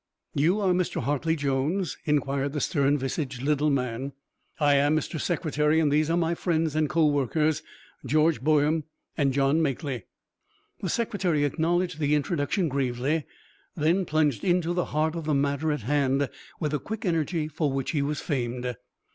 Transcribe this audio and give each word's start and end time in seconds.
"You 0.33 0.59
are 0.61 0.73
Mr. 0.73 0.99
Hartley 1.03 1.35
Jones?" 1.35 1.95
inquired 2.05 2.53
the 2.53 2.59
stern 2.59 2.97
visaged 2.97 3.43
little 3.43 3.69
man. 3.69 4.13
"I 4.59 4.73
am, 4.73 4.97
Mr. 4.97 5.21
Secretary, 5.21 5.79
and 5.79 5.91
these 5.91 6.09
are 6.09 6.17
my 6.17 6.33
friends 6.33 6.75
and 6.75 6.89
co 6.89 7.05
workers, 7.05 7.61
George 8.03 8.41
Boehm 8.41 8.85
and 9.15 9.31
John 9.31 9.61
Makely." 9.61 10.05
The 10.81 10.89
Secretary 10.89 11.43
acknowledged 11.43 11.99
the 11.99 12.15
introduction 12.15 12.67
gravely, 12.67 13.25
then 13.75 14.05
plunged 14.05 14.43
into 14.43 14.73
the 14.73 14.85
heart 14.85 15.13
of 15.13 15.25
the 15.25 15.35
matter 15.35 15.71
at 15.71 15.81
hand 15.83 16.31
with 16.59 16.71
the 16.71 16.79
quick 16.79 17.05
energy 17.05 17.47
for 17.47 17.71
which 17.71 17.91
he 17.91 18.01
was 18.01 18.19
famed. 18.21 18.75